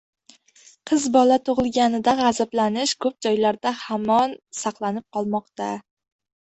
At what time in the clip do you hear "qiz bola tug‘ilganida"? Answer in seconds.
0.91-2.15